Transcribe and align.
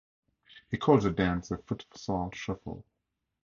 He 0.71 0.77
called 0.79 1.03
the 1.03 1.11
dance 1.11 1.49
the 1.49 1.57
"Futsal 1.59 2.33
Shuffle". 2.33 2.83